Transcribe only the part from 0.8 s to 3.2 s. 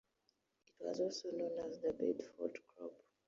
was also known as the "Bedford Crop".